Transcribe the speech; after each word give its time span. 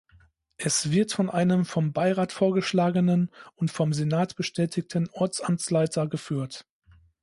Es 0.57 0.89
wird 0.89 1.11
von 1.13 1.29
einem 1.29 1.63
vom 1.63 1.93
Beirat 1.93 2.31
vorgeschlagenen 2.31 3.29
und 3.53 3.69
vom 3.69 3.93
Senat 3.93 4.35
bestätigten 4.35 5.07
Ortsamtsleiter 5.11 6.07
geführt. 6.07 6.65